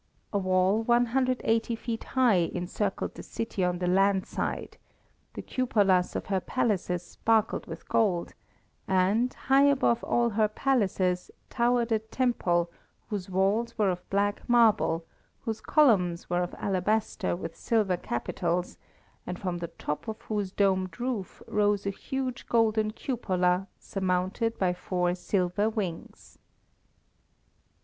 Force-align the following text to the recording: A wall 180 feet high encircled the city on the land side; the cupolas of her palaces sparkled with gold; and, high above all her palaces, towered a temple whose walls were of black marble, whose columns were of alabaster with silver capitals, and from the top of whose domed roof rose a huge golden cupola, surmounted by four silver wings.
A 0.33 0.37
wall 0.39 0.81
180 0.81 1.75
feet 1.75 2.03
high 2.03 2.49
encircled 2.55 3.13
the 3.13 3.21
city 3.21 3.63
on 3.63 3.77
the 3.77 3.85
land 3.85 4.25
side; 4.25 4.77
the 5.35 5.43
cupolas 5.43 6.15
of 6.15 6.25
her 6.25 6.39
palaces 6.39 7.03
sparkled 7.03 7.67
with 7.67 7.87
gold; 7.87 8.33
and, 8.87 9.31
high 9.31 9.65
above 9.65 10.03
all 10.03 10.31
her 10.31 10.47
palaces, 10.47 11.29
towered 11.51 11.91
a 11.91 11.99
temple 11.99 12.71
whose 13.11 13.29
walls 13.29 13.77
were 13.77 13.91
of 13.91 14.09
black 14.09 14.41
marble, 14.49 15.05
whose 15.41 15.61
columns 15.61 16.27
were 16.31 16.41
of 16.41 16.55
alabaster 16.57 17.35
with 17.35 17.55
silver 17.55 17.95
capitals, 17.95 18.77
and 19.27 19.37
from 19.37 19.59
the 19.59 19.67
top 19.67 20.07
of 20.07 20.19
whose 20.23 20.51
domed 20.51 20.99
roof 20.99 21.43
rose 21.45 21.85
a 21.85 21.91
huge 21.91 22.47
golden 22.47 22.89
cupola, 22.89 23.67
surmounted 23.77 24.57
by 24.57 24.73
four 24.73 25.13
silver 25.13 25.69
wings. 25.69 26.39